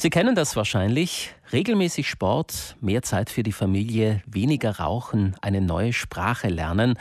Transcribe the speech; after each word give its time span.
Sie 0.00 0.10
kennen 0.10 0.36
das 0.36 0.54
wahrscheinlich. 0.54 1.34
Regelmäßig 1.52 2.08
Sport, 2.08 2.76
mehr 2.80 3.02
Zeit 3.02 3.30
für 3.30 3.42
die 3.42 3.50
Familie, 3.50 4.22
weniger 4.26 4.78
Rauchen, 4.78 5.34
eine 5.40 5.60
neue 5.60 5.92
Sprache 5.92 6.46
lernen. 6.46 6.96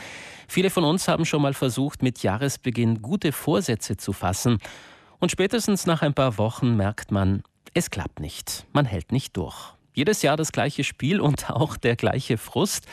Viele 0.48 0.72
von 0.72 0.84
uns 0.84 1.08
haben 1.08 1.24
schon 1.24 1.44
mal 1.44 1.54
versucht, 1.54 2.02
mit 2.02 2.24
Jahresbeginn 2.24 3.04
gute 3.04 3.34
Vorsätze 3.34 3.98
zu 3.98 4.14
fassen. 4.14 4.58
Und 5.20 5.30
spätestens 5.30 5.86
nach 5.86 6.02
ein 6.02 6.16
paar 6.16 6.40
Wochen 6.40 6.76
merkt 6.76 7.12
man, 7.12 7.44
es 7.76 7.92
klappt 7.92 8.20
nicht. 8.20 8.66
Man 8.74 8.86
hält 8.86 9.12
nicht 9.12 9.38
durch. 9.38 9.76
Jedes 9.94 10.24
Jahr 10.24 10.36
das 10.36 10.52
gleiche 10.52 10.84
Spiel 10.84 11.22
und 11.22 11.50
auch 11.52 11.78
der 11.78 11.96
gleiche 11.98 12.40
Frust. 12.40 12.88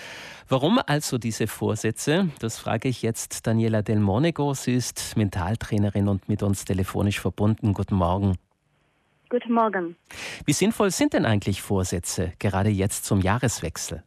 Warum 0.49 0.81
also 0.85 1.17
diese 1.17 1.47
Vorsätze? 1.47 2.29
Das 2.41 2.59
frage 2.59 2.91
ich 2.91 3.01
jetzt 3.01 3.47
Daniela 3.47 3.81
Del 3.81 4.01
Monego. 4.01 4.53
Sie 4.53 4.75
ist 4.75 5.17
Mentaltrainerin 5.17 6.09
und 6.09 6.29
mit 6.29 6.43
uns 6.43 6.67
telefonisch 6.67 7.21
verbunden. 7.21 7.73
Guten 7.73 7.95
Morgen. 7.95 8.37
Guten 9.35 9.55
Morgen. 9.55 9.97
Wie 10.47 10.53
sinnvoll 10.53 10.93
sind 10.93 11.13
denn 11.13 11.27
eigentlich 11.27 11.61
Vorsätze, 11.61 12.35
gerade 12.39 12.69
jetzt 12.69 13.05
zum 13.05 13.21
Jahreswechsel? 13.21 14.05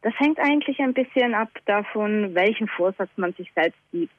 Das 0.00 0.14
hängt 0.18 0.38
eigentlich 0.38 0.78
ein 0.78 0.94
bisschen 0.94 1.34
ab 1.34 1.50
davon, 1.66 2.34
welchen 2.34 2.66
Vorsatz 2.66 3.10
man 3.16 3.34
sich 3.34 3.52
selbst 3.54 3.78
gibt. 3.92 4.14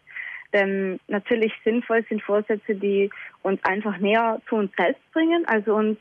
Denn 0.53 0.99
natürlich 1.07 1.51
sinnvoll 1.63 2.05
sind 2.07 2.21
Vorsätze, 2.21 2.75
die 2.75 3.09
uns 3.41 3.59
einfach 3.63 3.97
näher 3.97 4.39
zu 4.47 4.57
uns 4.57 4.71
selbst 4.77 5.01
bringen, 5.11 5.43
also 5.47 5.73
uns, 5.73 5.97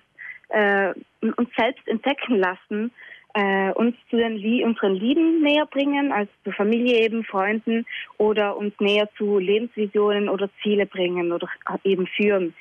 äh, 0.50 0.92
uns 1.23 1.48
selbst 1.56 1.89
entdecken 1.89 2.37
lassen, 2.37 2.91
äh, 3.33 3.70
uns 3.73 3.97
zu 4.11 4.19
den, 4.19 4.34
unseren 4.64 4.97
Lieben 4.97 5.41
näher 5.42 5.64
bringen, 5.64 6.12
also 6.12 6.30
zu 6.45 6.53
Familie 6.53 7.05
eben, 7.06 7.25
Freunden 7.25 7.87
oder 8.19 8.55
uns 8.55 8.75
näher 8.80 9.09
zu 9.16 9.39
Lebensvisionen 9.39 10.28
oder 10.28 10.50
Ziele 10.62 10.84
bringen 10.84 11.33
oder 11.33 11.48
eben 11.84 12.06
führen. 12.06 12.53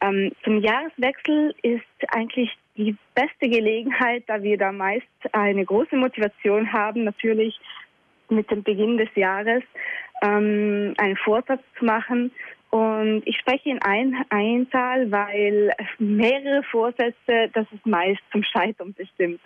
Ähm, 0.00 0.32
zum 0.44 0.60
Jahreswechsel 0.60 1.54
ist 1.62 1.84
eigentlich 2.08 2.56
die 2.76 2.96
beste 3.14 3.48
Gelegenheit, 3.48 4.24
da 4.26 4.42
wir 4.42 4.56
da 4.56 4.70
meist 4.70 5.06
eine 5.32 5.64
große 5.64 5.96
Motivation 5.96 6.72
haben, 6.72 7.04
natürlich 7.04 7.58
mit 8.28 8.50
dem 8.50 8.62
Beginn 8.62 8.98
des 8.98 9.08
Jahres 9.14 9.62
ähm, 10.22 10.94
einen 10.98 11.16
Vorsatz 11.16 11.62
zu 11.78 11.84
machen. 11.84 12.30
Und 12.70 13.22
ich 13.24 13.38
spreche 13.38 13.70
in 13.70 13.80
ein 13.82 14.14
Einzahl, 14.28 15.10
weil 15.10 15.72
mehrere 15.98 16.62
Vorsätze, 16.64 17.50
das 17.54 17.66
ist 17.72 17.86
meist 17.86 18.20
zum 18.30 18.42
Scheitern 18.44 18.92
bestimmt 18.92 19.40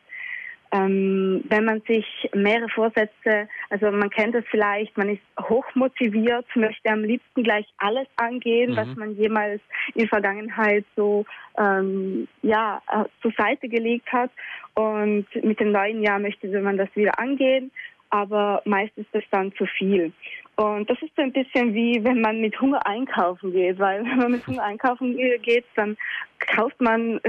ähm, 0.73 1.45
wenn 1.49 1.65
man 1.67 1.83
sich 1.83 2.07
mehrere 2.35 2.69
Vorsätze, 2.71 3.49
also 3.69 3.91
man 3.91 4.09
kennt 4.11 4.35
es 4.35 4.45
vielleicht, 4.51 4.97
man 4.97 5.11
ist 5.11 5.23
hochmotiviert, 5.39 6.47
möchte 6.57 6.91
am 6.91 7.05
liebsten 7.05 7.43
gleich 7.43 7.67
alles 7.77 8.09
angehen, 8.17 8.73
mhm. 8.73 8.77
was 8.77 8.97
man 8.97 9.15
jemals 9.17 9.61
in 9.95 10.09
Vergangenheit 10.09 10.85
so 10.97 11.27
ähm, 11.59 12.27
ja 12.43 12.81
äh, 12.91 13.05
zur 13.21 13.33
Seite 13.37 13.69
gelegt 13.69 14.11
hat 14.11 14.31
und 14.75 15.27
mit 15.43 15.61
dem 15.61 15.73
neuen 15.73 16.03
Jahr 16.03 16.19
möchte 16.19 16.49
man 16.61 16.79
das 16.79 16.89
wieder 16.95 17.19
angehen 17.19 17.71
aber 18.13 18.61
meist 18.67 18.93
ist 18.97 19.09
das 19.13 19.25
dann 19.31 19.53
zu 19.55 19.65
viel. 19.65 20.13
Und 20.57 20.89
das 20.91 21.01
ist 21.01 21.15
so 21.17 21.23
ein 21.23 21.33
bisschen 21.33 21.75
wie, 21.75 22.03
wenn 22.05 22.21
man 22.21 22.41
mit 22.41 22.61
Hunger 22.61 22.87
einkaufen 22.87 23.53
geht, 23.53 23.79
weil 23.79 24.05
wenn 24.05 24.19
man 24.19 24.33
mit 24.33 24.47
Hunger 24.47 24.63
einkaufen 24.63 25.17
geht, 25.17 25.65
dann 25.77 25.97
kauft 26.39 26.81
man 26.81 27.21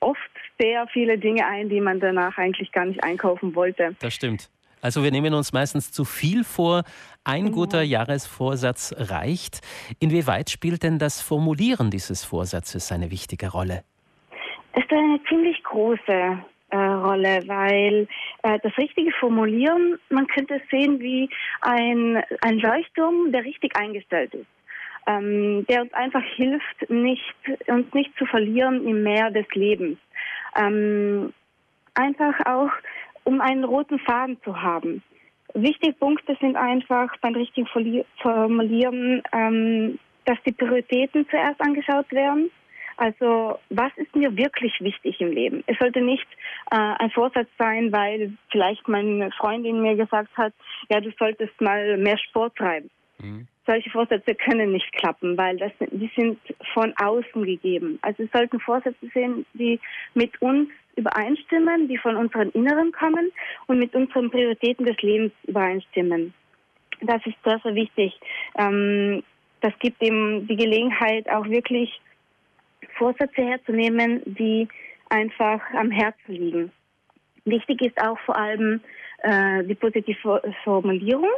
oft 0.00 0.20
sehr 0.58 0.86
viele 0.88 1.18
Dinge 1.18 1.46
ein, 1.46 1.68
die 1.68 1.80
man 1.80 2.00
danach 2.00 2.38
eigentlich 2.38 2.72
gar 2.72 2.86
nicht 2.86 3.02
einkaufen 3.02 3.54
wollte. 3.54 3.94
Das 4.00 4.14
stimmt. 4.14 4.48
Also 4.80 5.02
wir 5.02 5.10
nehmen 5.10 5.32
uns 5.32 5.52
meistens 5.54 5.92
zu 5.92 6.04
viel 6.04 6.44
vor. 6.44 6.82
Ein 7.24 7.46
genau. 7.46 7.56
guter 7.56 7.82
Jahresvorsatz 7.82 8.94
reicht. 8.98 9.60
Inwieweit 9.98 10.50
spielt 10.50 10.82
denn 10.82 10.98
das 10.98 11.22
Formulieren 11.22 11.90
dieses 11.90 12.22
Vorsatzes 12.22 12.92
eine 12.92 13.10
wichtige 13.10 13.50
Rolle? 13.50 13.82
Es 14.74 14.84
ist 14.84 14.92
eine 14.92 15.20
ziemlich 15.26 15.62
große 15.62 16.38
Rolle, 17.04 17.42
weil 17.46 18.08
äh, 18.42 18.58
das 18.62 18.76
richtige 18.78 19.12
Formulieren, 19.12 19.98
man 20.10 20.26
könnte 20.26 20.54
es 20.54 20.62
sehen 20.70 21.00
wie 21.00 21.28
ein, 21.60 22.22
ein 22.40 22.58
Leuchtturm, 22.58 23.32
der 23.32 23.44
richtig 23.44 23.76
eingestellt 23.76 24.34
ist. 24.34 24.46
Ähm, 25.06 25.66
der 25.68 25.82
uns 25.82 25.92
einfach 25.92 26.24
hilft, 26.36 26.88
nicht, 26.88 27.34
uns 27.66 27.92
nicht 27.92 28.16
zu 28.16 28.24
verlieren 28.24 28.86
im 28.86 29.02
Meer 29.02 29.30
des 29.30 29.46
Lebens. 29.52 29.98
Ähm, 30.56 31.34
einfach 31.92 32.34
auch, 32.46 32.70
um 33.24 33.40
einen 33.42 33.64
roten 33.64 33.98
Faden 33.98 34.38
zu 34.42 34.62
haben. 34.62 35.02
Wichtige 35.52 35.92
Punkte 35.92 36.36
sind 36.40 36.56
einfach 36.56 37.14
beim 37.20 37.34
richtigen 37.34 37.68
Formulieren, 38.22 39.22
ähm, 39.32 39.98
dass 40.24 40.38
die 40.46 40.52
Prioritäten 40.52 41.28
zuerst 41.28 41.60
angeschaut 41.60 42.10
werden 42.10 42.50
also 42.96 43.58
was 43.70 43.92
ist 43.96 44.14
mir 44.14 44.36
wirklich 44.36 44.72
wichtig 44.80 45.20
im 45.20 45.32
Leben? 45.32 45.64
Es 45.66 45.78
sollte 45.78 46.00
nicht 46.00 46.26
äh, 46.70 46.76
ein 46.76 47.10
Vorsatz 47.10 47.48
sein, 47.58 47.92
weil 47.92 48.32
vielleicht 48.50 48.86
meine 48.88 49.30
Freundin 49.32 49.82
mir 49.82 49.96
gesagt 49.96 50.36
hat, 50.36 50.52
ja, 50.88 51.00
du 51.00 51.10
solltest 51.18 51.58
mal 51.60 51.96
mehr 51.96 52.18
Sport 52.18 52.56
treiben. 52.56 52.90
Mhm. 53.18 53.46
Solche 53.66 53.90
Vorsätze 53.90 54.34
können 54.34 54.72
nicht 54.72 54.92
klappen, 54.92 55.38
weil 55.38 55.56
das, 55.56 55.72
die 55.80 56.10
sind 56.14 56.38
von 56.74 56.92
außen 56.96 57.44
gegeben. 57.44 57.98
Also 58.02 58.24
es 58.24 58.30
sollten 58.30 58.60
Vorsätze 58.60 59.08
sein, 59.14 59.46
die 59.54 59.80
mit 60.12 60.40
uns 60.42 60.68
übereinstimmen, 60.96 61.88
die 61.88 61.96
von 61.96 62.16
unseren 62.16 62.50
Inneren 62.50 62.92
kommen 62.92 63.32
und 63.66 63.78
mit 63.78 63.94
unseren 63.94 64.30
Prioritäten 64.30 64.84
des 64.84 65.00
Lebens 65.00 65.32
übereinstimmen. 65.44 66.34
Das 67.00 67.24
ist 67.26 67.36
sehr, 67.44 67.58
sehr 67.62 67.74
wichtig. 67.74 68.18
Ähm, 68.58 69.22
das 69.60 69.72
gibt 69.78 70.02
ihm 70.02 70.46
die 70.46 70.56
Gelegenheit, 70.56 71.28
auch 71.30 71.46
wirklich 71.48 72.00
Vorsätze 72.96 73.42
herzunehmen, 73.42 74.22
die 74.24 74.68
einfach 75.08 75.60
am 75.74 75.90
Herzen 75.90 76.32
liegen. 76.32 76.72
Wichtig 77.44 77.82
ist 77.82 78.00
auch 78.00 78.18
vor 78.20 78.36
allem 78.36 78.80
äh, 79.22 79.64
die 79.64 79.74
positive 79.74 80.42
Formulierung. 80.64 81.28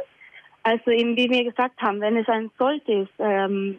Also 0.63 0.91
eben, 0.91 1.15
wie 1.15 1.29
wir 1.29 1.45
gesagt 1.45 1.81
haben, 1.81 2.01
wenn 2.01 2.17
es 2.17 2.27
ein 2.27 2.51
Sollte 2.57 2.91
ist, 2.91 3.13
ähm, 3.19 3.77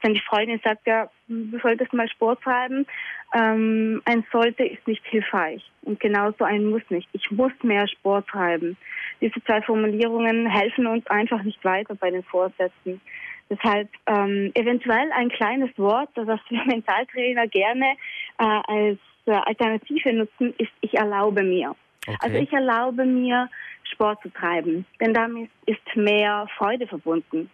wenn 0.00 0.14
die 0.14 0.22
Freundin 0.26 0.60
sagt, 0.64 0.86
ja, 0.86 1.10
du 1.28 1.58
solltest 1.58 1.92
mal 1.92 2.08
Sport 2.08 2.40
treiben, 2.42 2.86
ähm, 3.34 4.00
ein 4.06 4.24
Sollte 4.32 4.64
ist 4.64 4.86
nicht 4.88 5.04
hilfreich 5.06 5.62
und 5.82 6.00
genauso 6.00 6.44
ein 6.44 6.64
Muss 6.64 6.82
nicht. 6.88 7.08
Ich 7.12 7.30
muss 7.30 7.52
mehr 7.62 7.86
Sport 7.88 8.26
treiben. 8.28 8.76
Diese 9.20 9.42
zwei 9.44 9.60
Formulierungen 9.60 10.46
helfen 10.46 10.86
uns 10.86 11.06
einfach 11.08 11.42
nicht 11.42 11.62
weiter 11.62 11.94
bei 11.94 12.10
den 12.10 12.22
Vorsätzen. 12.22 13.02
Deshalb 13.50 13.88
ähm, 14.06 14.52
eventuell 14.54 15.10
ein 15.12 15.28
kleines 15.28 15.70
Wort, 15.76 16.08
das 16.14 16.26
wir 16.48 16.64
Mentaltrainer 16.66 17.48
gerne 17.48 17.96
äh, 18.38 18.44
als 18.44 18.98
äh, 19.26 19.32
Alternative 19.32 20.12
nutzen, 20.12 20.54
ist 20.58 20.70
ich 20.80 20.94
erlaube 20.94 21.42
mir. 21.42 21.74
Okay. 22.06 22.16
Also 22.20 22.36
ich 22.36 22.52
erlaube 22.52 23.04
mir, 23.04 23.48
Sport 23.92 24.22
zu 24.22 24.30
treiben, 24.30 24.86
denn 25.00 25.12
damit 25.12 25.50
ist 25.66 25.80
mehr 25.96 26.46
Freude 26.56 26.86
verbunden. 26.86 27.50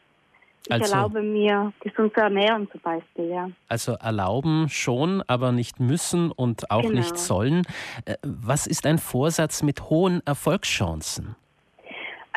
Ich 0.67 0.73
also, 0.73 0.93
erlaube 0.93 1.23
mir, 1.23 1.73
gesund 1.81 2.13
zu 2.13 2.21
ernähren 2.21 2.69
zum 2.71 2.81
Beispiel, 2.81 3.29
ja. 3.31 3.51
Also 3.69 3.93
erlauben 3.93 4.69
schon, 4.69 5.23
aber 5.29 5.53
nicht 5.53 5.79
müssen 5.79 6.33
und 6.33 6.71
auch 6.71 6.83
genau. 6.83 6.95
nicht 6.95 7.17
sollen. 7.17 7.63
Äh, 8.05 8.17
was 8.23 8.67
ist 8.67 8.85
ein 8.85 8.99
Vorsatz 8.99 9.63
mit 9.63 9.83
hohen 9.89 10.23
Erfolgschancen? 10.27 11.37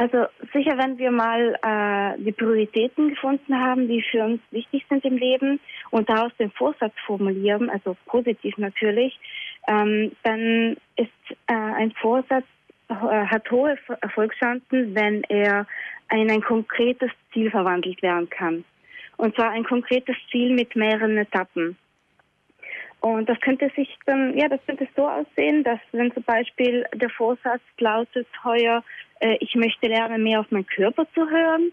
Also 0.02 0.28
sicher, 0.54 0.78
wenn 0.78 0.98
wir 0.98 1.12
mal 1.12 1.56
äh, 1.62 2.24
die 2.24 2.32
Prioritäten 2.32 3.10
gefunden 3.10 3.54
haben, 3.54 3.90
die 3.90 4.02
für 4.02 4.24
uns 4.24 4.40
wichtig 4.50 4.86
sind 4.88 5.04
im 5.04 5.18
Leben 5.18 5.60
und 5.92 6.10
daraus 6.10 6.32
den 6.40 6.52
Vorsatz 6.52 6.94
formulieren, 7.06 7.70
also 7.70 7.98
positiv 8.06 8.58
natürlich, 8.58 9.20
ähm, 9.68 10.14
dann 10.24 10.78
ist 10.96 11.12
äh, 11.48 11.54
ein 11.54 11.92
Vorsatz 12.00 12.46
äh, 12.88 12.94
hat 12.94 13.52
hohe 13.52 13.78
Erfolgschancen, 14.00 14.96
wenn 14.96 15.22
er 15.26 15.68
in 16.14 16.32
ein 16.32 16.44
konkretes 16.44 17.12
Ziel 17.34 17.52
verwandelt 17.52 18.02
werden 18.02 18.30
kann. 18.30 18.64
Und 19.18 19.36
zwar 19.36 19.50
ein 19.50 19.66
konkretes 19.66 20.16
Ziel 20.32 20.54
mit 20.54 20.78
mehreren 20.78 21.18
Etappen. 21.18 21.76
Und 23.02 23.30
das 23.30 23.40
könnte 23.40 23.72
sich 23.76 23.98
dann, 24.06 24.38
ja, 24.38 24.50
das 24.50 24.60
könnte 24.66 24.88
so 24.96 25.08
aussehen, 25.08 25.64
dass 25.64 25.80
wenn 25.94 26.12
zum 26.14 26.24
Beispiel 26.24 26.86
der 26.94 27.10
Vorsatz 27.10 27.62
lautet 27.78 28.28
heuer, 28.44 28.84
äh, 29.20 29.38
ich 29.40 29.56
möchte 29.56 29.88
lernen, 29.88 30.24
mehr 30.24 30.42
auf 30.42 30.52
meinen 30.52 30.68
Körper 30.68 31.08
zu 31.14 31.30
hören, 31.30 31.72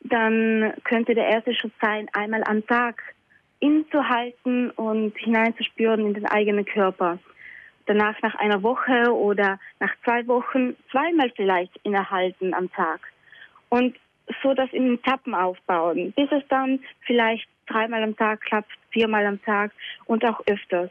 dann 0.00 0.74
könnte 0.84 1.14
der 1.14 1.28
erste 1.28 1.54
Schritt 1.54 1.72
sein, 1.80 2.08
einmal 2.12 2.42
am 2.44 2.66
Tag 2.66 3.02
innezuhalten 3.60 4.70
und 4.72 5.16
hineinzuspüren 5.16 6.06
in 6.06 6.14
den 6.14 6.26
eigenen 6.26 6.64
Körper. 6.64 7.18
Danach 7.86 8.20
nach 8.22 8.34
einer 8.36 8.62
Woche 8.62 9.14
oder 9.14 9.58
nach 9.78 9.94
zwei 10.04 10.26
Wochen 10.26 10.74
zweimal 10.90 11.30
vielleicht 11.36 11.76
innehalten 11.84 12.52
am 12.52 12.70
Tag. 12.72 13.00
Und 13.68 13.96
so 14.42 14.54
das 14.54 14.70
in 14.72 14.94
Etappen 14.94 15.34
aufbauen, 15.34 16.12
bis 16.16 16.30
es 16.32 16.42
dann 16.48 16.80
vielleicht 17.06 17.48
dreimal 17.66 18.02
am 18.02 18.16
Tag 18.16 18.40
klappt, 18.42 18.70
viermal 18.90 19.26
am 19.26 19.42
Tag 19.42 19.72
und 20.06 20.24
auch 20.24 20.40
öfters. 20.46 20.90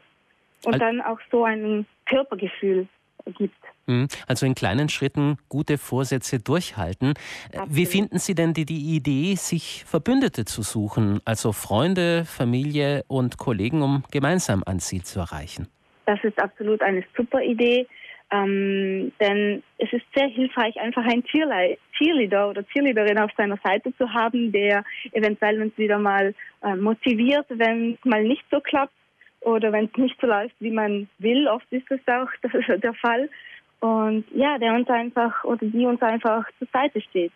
Und 0.64 0.80
dann 0.80 1.02
auch 1.02 1.18
so 1.30 1.44
ein 1.44 1.86
Körpergefühl 2.06 2.88
gibt. 3.36 3.54
Hm, 3.86 4.08
also 4.26 4.46
in 4.46 4.54
kleinen 4.54 4.88
Schritten 4.88 5.36
gute 5.50 5.76
Vorsätze 5.76 6.40
durchhalten. 6.40 7.14
Äh, 7.52 7.58
Absolut. 7.58 7.76
Wie 7.76 7.86
finden 7.86 8.18
Sie 8.18 8.34
denn 8.34 8.54
die, 8.54 8.64
die 8.64 8.96
Idee, 8.96 9.34
sich 9.34 9.84
Verbündete 9.86 10.46
zu 10.46 10.62
suchen, 10.62 11.20
also 11.26 11.52
Freunde, 11.52 12.24
Familie 12.24 13.04
und 13.08 13.36
Kollegen, 13.36 13.82
um 13.82 14.04
gemeinsam 14.10 14.62
ein 14.64 14.80
Ziel 14.80 15.02
zu 15.02 15.20
erreichen? 15.20 15.68
das 16.06 16.22
ist 16.22 16.40
absolut 16.40 16.82
eine 16.82 17.04
super 17.16 17.42
Idee. 17.42 17.86
Ähm, 18.30 19.12
denn 19.20 19.62
es 19.78 19.92
ist 19.92 20.04
sehr 20.14 20.28
hilfreich, 20.28 20.76
einfach 20.80 21.04
einen 21.04 21.24
Cheerleader 21.96 22.50
oder 22.50 22.66
Cheerleaderin 22.66 23.18
auf 23.18 23.30
seiner 23.36 23.58
Seite 23.62 23.94
zu 23.96 24.12
haben, 24.12 24.52
der 24.52 24.84
eventuell 25.12 25.60
uns 25.62 25.76
wieder 25.76 25.98
mal 25.98 26.34
äh, 26.62 26.76
motiviert, 26.76 27.46
wenn 27.48 27.94
es 27.94 28.04
mal 28.04 28.22
nicht 28.22 28.44
so 28.50 28.60
klappt 28.60 28.94
oder 29.40 29.72
wenn 29.72 29.86
es 29.86 29.96
nicht 29.96 30.20
so 30.20 30.26
läuft, 30.26 30.54
wie 30.60 30.70
man 30.70 31.08
will. 31.18 31.48
Oft 31.48 31.66
ist 31.70 31.86
das 31.90 32.00
auch 32.06 32.28
das 32.42 32.80
der 32.80 32.94
Fall. 32.94 33.28
Und 33.80 34.24
ja, 34.34 34.58
der 34.58 34.74
uns 34.74 34.88
einfach 34.88 35.44
oder 35.44 35.66
die 35.66 35.84
uns 35.84 36.00
einfach 36.00 36.44
zur 36.58 36.68
Seite 36.72 37.00
steht. 37.02 37.32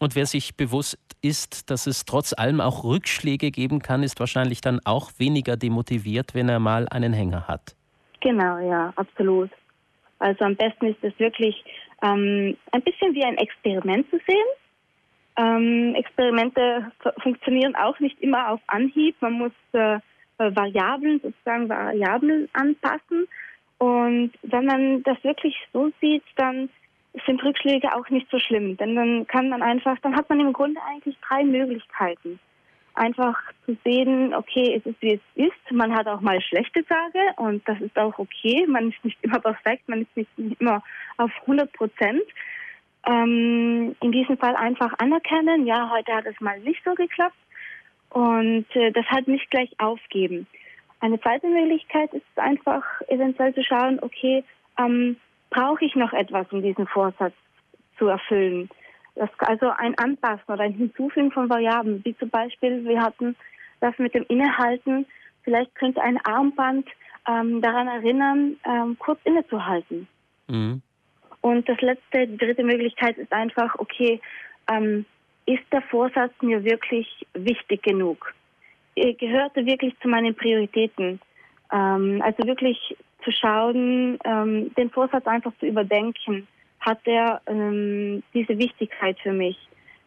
Und 0.00 0.14
wer 0.14 0.26
sich 0.26 0.56
bewusst 0.56 0.98
ist, 1.22 1.70
dass 1.70 1.86
es 1.86 2.04
trotz 2.04 2.32
allem 2.32 2.60
auch 2.60 2.84
Rückschläge 2.84 3.50
geben 3.50 3.80
kann, 3.80 4.02
ist 4.02 4.20
wahrscheinlich 4.20 4.60
dann 4.60 4.80
auch 4.84 5.10
weniger 5.18 5.56
demotiviert, 5.56 6.34
wenn 6.34 6.48
er 6.48 6.60
mal 6.60 6.86
einen 6.88 7.12
Hänger 7.12 7.48
hat. 7.48 7.74
Genau, 8.20 8.58
ja, 8.58 8.92
absolut. 8.96 9.50
Also 10.18 10.44
am 10.44 10.56
besten 10.56 10.86
ist 10.86 11.02
es 11.02 11.18
wirklich 11.18 11.64
ähm, 12.02 12.56
ein 12.72 12.82
bisschen 12.82 13.14
wie 13.14 13.24
ein 13.24 13.38
Experiment 13.38 14.08
zu 14.10 14.18
sehen. 14.26 14.46
Ähm, 15.36 15.94
Experimente 15.94 16.90
funktionieren 17.22 17.76
auch 17.76 17.98
nicht 18.00 18.20
immer 18.20 18.50
auf 18.50 18.60
Anhieb. 18.66 19.16
Man 19.20 19.34
muss 19.34 19.52
äh, 19.72 19.98
Variablen, 20.38 21.20
sozusagen 21.20 21.68
Variablen 21.68 22.48
anpassen. 22.52 23.28
Und 23.78 24.32
wenn 24.42 24.64
man 24.64 25.02
das 25.04 25.22
wirklich 25.22 25.56
so 25.72 25.90
sieht, 26.00 26.24
dann 26.36 26.68
sind 27.26 27.42
Rückschläge 27.42 27.94
auch 27.94 28.08
nicht 28.10 28.28
so 28.30 28.38
schlimm. 28.38 28.76
Denn 28.76 28.94
dann 28.96 29.26
kann 29.26 29.48
man 29.48 29.62
einfach, 29.62 29.98
dann 30.00 30.16
hat 30.16 30.28
man 30.28 30.40
im 30.40 30.52
Grunde 30.52 30.80
eigentlich 30.82 31.16
drei 31.26 31.44
Möglichkeiten. 31.44 32.38
Einfach 32.98 33.36
zu 33.64 33.76
sehen, 33.84 34.34
okay, 34.34 34.74
es 34.76 34.84
ist 34.84 35.00
wie 35.00 35.14
es 35.14 35.20
ist. 35.36 35.72
Man 35.72 35.94
hat 35.94 36.08
auch 36.08 36.20
mal 36.20 36.40
schlechte 36.40 36.84
Tage 36.84 37.20
und 37.36 37.66
das 37.68 37.80
ist 37.80 37.96
auch 37.96 38.18
okay. 38.18 38.66
Man 38.66 38.90
ist 38.90 39.04
nicht 39.04 39.18
immer 39.22 39.38
perfekt, 39.38 39.88
man 39.88 40.02
ist 40.02 40.16
nicht 40.16 40.30
immer 40.58 40.82
auf 41.16 41.30
100 41.42 41.72
Prozent. 41.72 42.22
Ähm, 43.06 43.94
in 44.00 44.12
diesem 44.12 44.36
Fall 44.36 44.56
einfach 44.56 44.92
anerkennen, 44.98 45.64
ja, 45.64 45.90
heute 45.90 46.12
hat 46.12 46.26
es 46.26 46.40
mal 46.40 46.58
nicht 46.60 46.82
so 46.84 46.94
geklappt 46.94 47.36
und 48.10 48.66
äh, 48.74 48.90
das 48.90 49.06
halt 49.06 49.28
nicht 49.28 49.48
gleich 49.50 49.70
aufgeben. 49.78 50.48
Eine 51.00 51.20
zweite 51.20 51.46
Möglichkeit 51.46 52.12
ist 52.12 52.24
einfach 52.36 52.82
eventuell 53.06 53.54
zu 53.54 53.62
schauen, 53.62 54.00
okay, 54.02 54.42
ähm, 54.76 55.16
brauche 55.50 55.84
ich 55.84 55.94
noch 55.94 56.12
etwas, 56.12 56.46
um 56.50 56.62
diesen 56.62 56.88
Vorsatz 56.88 57.34
zu 57.96 58.08
erfüllen? 58.08 58.68
Das, 59.18 59.30
also 59.38 59.70
ein 59.76 59.98
Anpassen 59.98 60.44
oder 60.46 60.62
ein 60.62 60.74
Hinzufügen 60.74 61.32
von 61.32 61.50
Variablen, 61.50 62.04
wie 62.04 62.16
zum 62.16 62.30
Beispiel, 62.30 62.84
wir 62.84 63.02
hatten 63.02 63.34
das 63.80 63.98
mit 63.98 64.14
dem 64.14 64.24
Innehalten, 64.28 65.06
vielleicht 65.42 65.74
könnte 65.74 66.00
ein 66.00 66.18
Armband 66.24 66.86
ähm, 67.26 67.60
daran 67.60 67.88
erinnern, 67.88 68.56
ähm, 68.64 68.96
kurz 68.98 69.18
innezuhalten. 69.24 70.06
Mhm. 70.46 70.82
Und 71.40 71.68
das 71.68 71.80
letzte, 71.80 72.28
die 72.28 72.38
dritte 72.38 72.62
Möglichkeit 72.62 73.18
ist 73.18 73.32
einfach, 73.32 73.74
okay, 73.78 74.20
ähm, 74.70 75.04
ist 75.46 75.64
der 75.72 75.82
Vorsatz 75.82 76.32
mir 76.40 76.62
wirklich 76.62 77.26
wichtig 77.34 77.82
genug? 77.82 78.34
Gehört 78.94 79.56
er 79.56 79.66
wirklich 79.66 79.98
zu 80.00 80.08
meinen 80.08 80.34
Prioritäten? 80.34 81.20
Ähm, 81.72 82.22
also 82.22 82.46
wirklich 82.46 82.96
zu 83.24 83.32
schauen, 83.32 84.18
ähm, 84.24 84.74
den 84.74 84.90
Vorsatz 84.90 85.26
einfach 85.26 85.52
zu 85.58 85.66
überdenken. 85.66 86.46
Hat 86.80 87.00
er 87.04 87.40
ähm, 87.46 88.22
diese 88.34 88.58
Wichtigkeit 88.58 89.18
für 89.20 89.32
mich? 89.32 89.56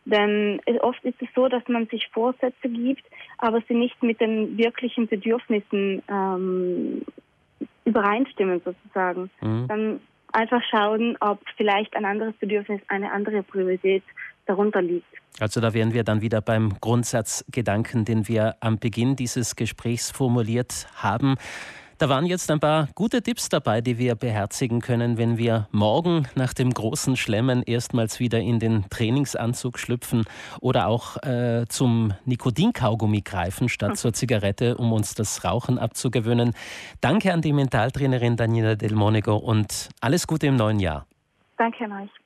Denn 0.06 0.60
oft 0.82 1.04
ist 1.04 1.22
es 1.22 1.28
so, 1.36 1.48
dass 1.48 1.68
man 1.68 1.88
sich 1.88 2.08
Vorsätze 2.12 2.70
gibt, 2.70 3.04
aber 3.38 3.62
sie 3.68 3.76
nicht 3.76 4.02
mit 4.02 4.20
den 4.20 4.58
wirklichen 4.58 5.08
Bedürfnissen 5.08 6.02
ähm, 6.10 7.04
übereinstimmen 7.86 8.62
sozusagen. 8.66 9.30
Mhm. 9.42 9.68
Dann 9.68 10.02
einfach 10.32 10.62
schauen, 10.70 11.18
ob 11.20 11.40
vielleicht 11.56 11.96
ein 11.96 12.06
anderes 12.06 12.34
Bedürfnis, 12.36 12.82
eine 12.88 13.12
andere 13.12 13.44
Priorität 13.44 14.04
darunter 14.48 14.82
liegt. 14.82 15.06
Also 15.40 15.62
da 15.62 15.74
wären 15.74 15.94
wir 15.94 16.04
dann 16.04 16.22
wieder 16.22 16.42
beim 16.42 16.74
Grundsatzgedanken, 16.82 18.06
den 18.06 18.28
wir 18.28 18.56
am 18.60 18.80
Beginn 18.80 19.16
dieses 19.16 19.56
Gesprächs 19.56 20.12
formuliert 20.12 20.88
haben. 20.96 21.36
Da 22.01 22.09
waren 22.09 22.25
jetzt 22.25 22.50
ein 22.50 22.59
paar 22.59 22.88
gute 22.95 23.21
Tipps 23.21 23.48
dabei, 23.48 23.80
die 23.80 24.00
wir 24.00 24.15
beherzigen 24.15 24.81
können, 24.81 25.19
wenn 25.19 25.38
wir 25.38 25.68
morgen 25.69 26.27
nach 26.33 26.51
dem 26.51 26.71
großen 26.71 27.15
Schlemmen 27.15 27.62
erstmals 27.62 28.19
wieder 28.19 28.39
in 28.39 28.57
den 28.57 28.89
Trainingsanzug 28.89 29.77
schlüpfen 29.77 30.24
oder 30.62 30.88
auch 30.88 31.18
äh, 31.18 31.68
zum 31.69 32.15
Nikotinkaugummi 32.25 33.21
greifen 33.21 33.69
statt 33.69 33.98
zur 33.98 34.13
Zigarette, 34.13 34.77
um 34.77 34.94
uns 34.94 35.13
das 35.13 35.44
Rauchen 35.44 35.77
abzugewöhnen. 35.77 36.56
Danke 37.01 37.33
an 37.33 37.42
die 37.42 37.53
Mentaltrainerin 37.53 38.36
Daniela 38.36 38.74
Del 38.74 38.95
Monego 38.95 39.38
und 39.38 39.89
alles 40.01 40.25
Gute 40.25 40.48
im 40.48 40.56
neuen 40.56 40.80
Jahr. 40.80 41.06
Danke 41.59 41.86
an 41.86 41.92
euch. 42.01 42.21